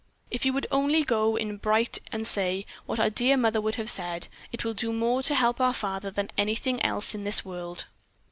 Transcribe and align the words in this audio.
If 0.31 0.45
you 0.45 0.53
would 0.53 0.65
only 0.71 1.03
go 1.03 1.35
in 1.35 1.57
brightly 1.57 2.01
and 2.11 2.27
say, 2.27 2.65
what 2.87 2.99
our 2.99 3.11
dear 3.11 3.37
mother 3.37 3.61
would 3.61 3.75
have 3.75 3.87
said, 3.87 4.29
it 4.51 4.65
will 4.65 4.73
do 4.73 4.91
more 4.91 5.21
to 5.21 5.35
help 5.35 5.61
our 5.61 5.75
father 5.75 6.09
than 6.09 6.31
anything 6.39 6.83
else 6.83 7.13
in 7.13 7.23
this 7.23 7.45
world." 7.45 7.85